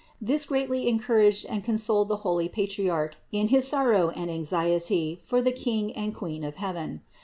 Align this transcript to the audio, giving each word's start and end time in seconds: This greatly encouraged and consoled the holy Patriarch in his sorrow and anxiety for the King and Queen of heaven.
This 0.19 0.45
greatly 0.45 0.87
encouraged 0.87 1.45
and 1.45 1.63
consoled 1.63 2.07
the 2.07 2.15
holy 2.25 2.49
Patriarch 2.49 3.17
in 3.31 3.49
his 3.49 3.67
sorrow 3.67 4.09
and 4.09 4.31
anxiety 4.31 5.19
for 5.21 5.43
the 5.43 5.51
King 5.51 5.91
and 5.95 6.15
Queen 6.15 6.43
of 6.43 6.55
heaven. 6.55 7.01